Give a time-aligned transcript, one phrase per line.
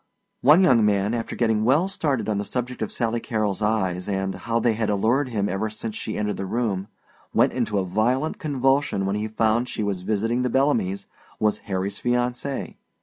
[0.41, 4.33] One young man after getting well started on the subject of Sally Carrol's eyes and,
[4.33, 6.87] how they had allured him ever since she entered the room,
[7.35, 11.05] went into a violent convulsion when he found she was visiting the Bellamys
[11.39, 12.77] was Harry's fiancée.